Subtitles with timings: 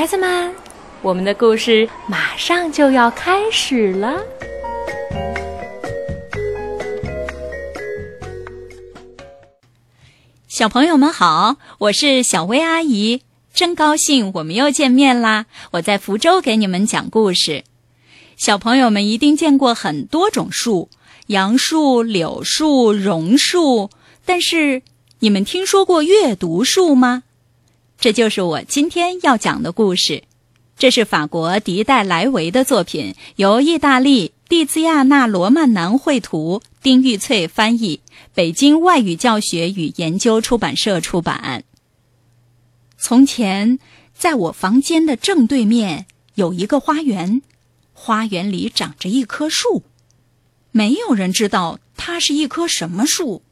[0.00, 0.54] 孩子们，
[1.02, 4.18] 我们的故事马上就要开始了。
[10.48, 13.20] 小朋友们好，我是小薇阿姨，
[13.52, 15.44] 真高兴我们又见面啦！
[15.72, 17.64] 我在福州给你们讲故事。
[18.38, 20.88] 小朋友们一定见过很多种树，
[21.26, 23.90] 杨树、柳树、榕树，
[24.24, 24.80] 但是
[25.18, 27.24] 你们听说过阅读树吗？
[28.00, 30.24] 这就是我今天要讲的故事。
[30.78, 38.00] 这是法国迪代莱维的作品，由意大利蒂兹亚纳罗曼南绘图，丁玉翠翻译。
[38.32, 41.64] 北京外语教学与研究出版社出版。
[42.96, 43.78] 从前，
[44.14, 46.06] 在我房间的正对面
[46.36, 47.42] 有一个花园，
[47.92, 49.82] 花园里长着一棵树，
[50.70, 53.42] 没有人知道它是一棵什么树。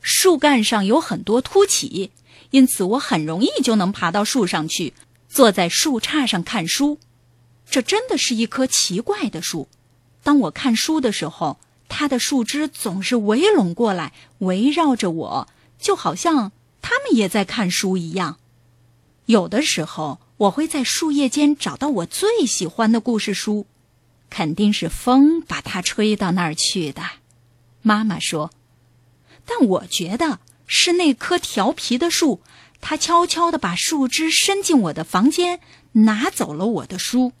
[0.00, 2.10] 树干上有很多凸起，
[2.50, 4.94] 因此我很容易就能爬到树上去，
[5.28, 6.98] 坐在树杈上看书。
[7.68, 9.68] 这真的是一棵奇怪的树。
[10.22, 11.58] 当我看书的时候。
[11.90, 15.48] 它的树枝总是围拢过来，围绕着我，
[15.80, 18.36] 就好像它们也在看书一样。
[19.24, 23.64] 有的时候，我会在树叶间找到我最喜欢的故事书，
[24.28, 27.02] 肯定是风把它吹到那儿去的。
[27.80, 28.50] 妈妈说，
[29.46, 32.40] 但我觉得是那棵调皮的树，
[32.80, 35.58] 它悄悄地把树枝伸进我的房间，
[35.92, 37.32] 拿走了我的书。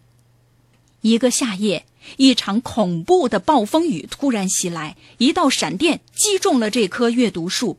[1.02, 1.84] 一个夏夜。
[2.16, 7.78] 一场恐怖的暴风雨突然袭来，一道闪电击中了这棵阅读树，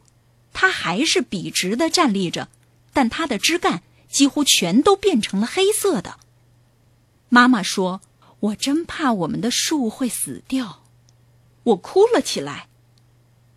[0.53, 2.47] 它还是笔直的站立着，
[2.93, 6.19] 但它的枝干几乎全都变成了黑色的。
[7.27, 8.01] 妈妈说
[8.39, 10.83] ：“我真怕我们的树会死掉。”
[11.63, 12.68] 我哭了起来。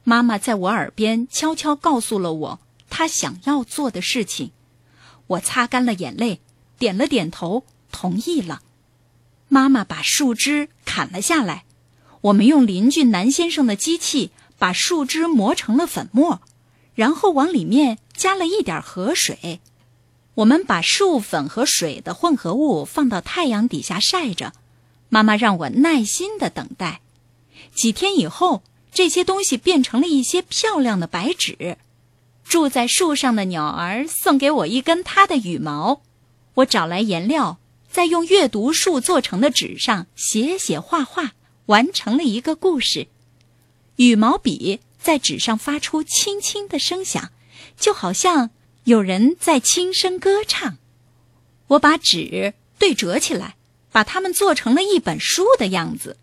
[0.05, 4.51] 妈妈在我耳边悄悄告诉了我她想要做的事情，
[5.27, 6.40] 我擦干了眼泪，
[6.79, 8.63] 点了点头，同意了。
[9.48, 11.64] 妈妈把树枝砍了下来，
[12.23, 16.40] 我们用邻居南先生的机器把树枝磨成了粉末，
[16.95, 19.61] 然后往里面加了一点河水。
[20.36, 24.55] 我们把树粉和水的混合物放到太阳底下晒着。
[25.11, 27.02] 妈妈让我耐心的等待。
[27.74, 31.79] 几天以后，这些东西变成了一些漂亮的白纸。
[32.45, 36.03] 住在树上的鸟儿送给我一根它的羽毛。
[36.55, 37.58] 我找来颜料。
[37.91, 41.33] 在用阅读树做成的纸上写写画画，
[41.67, 43.07] 完成了一个故事。
[43.97, 47.33] 羽毛笔在纸上发出轻轻的声响，
[47.79, 48.48] 就好像
[48.85, 50.79] 有人在轻声歌唱。
[51.67, 53.57] 我把纸对折起来，
[53.91, 56.17] 把它们做成了一本书的样子。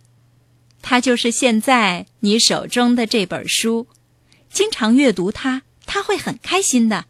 [0.81, 3.88] 它就是现在你手中的这本书。
[4.51, 7.06] 经常阅读它，它会很开心的，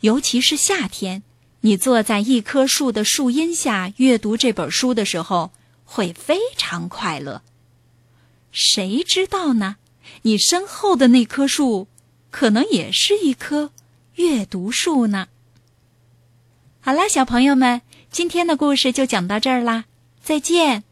[0.00, 1.22] 尤其是夏天。
[1.62, 5.50] 你坐在一棵树的树荫下阅读这本书的时候，
[5.84, 7.42] 会非常快乐。
[8.52, 9.76] 谁知道呢？
[10.22, 11.88] 你身后的那棵树，
[12.30, 13.72] 可能也是一棵
[14.14, 15.28] 阅读树呢。
[16.80, 19.86] 好啦，小朋友们，今天的故事就讲到这儿啦，
[20.22, 20.84] 再见。